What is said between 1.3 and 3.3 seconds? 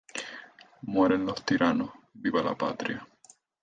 tiranos ¡Viva la Patria!